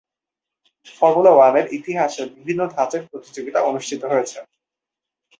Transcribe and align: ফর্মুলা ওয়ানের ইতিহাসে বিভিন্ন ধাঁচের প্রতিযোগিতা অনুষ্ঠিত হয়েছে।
ফর্মুলা 0.97 1.31
ওয়ানের 1.33 1.65
ইতিহাসে 1.77 2.23
বিভিন্ন 2.35 2.61
ধাঁচের 2.75 3.01
প্রতিযোগিতা 3.09 3.59
অনুষ্ঠিত 3.69 4.01
হয়েছে। 4.11 4.37